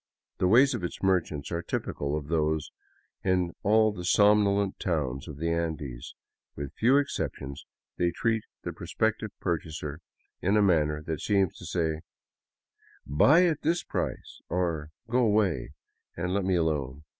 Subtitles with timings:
[0.39, 2.71] The ways of its merchants are typical of those
[3.23, 6.15] in all the somnolent towns of the Andes.
[6.55, 7.67] With few exceptions
[7.99, 9.99] they treat the prospective purchaser
[10.41, 11.99] in a manner that seems to say,"
[13.05, 15.73] Buy at this price, or go away
[16.17, 17.03] and let me alone.